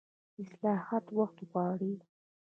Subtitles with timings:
[0.41, 1.93] اصلاحات وخت غواړي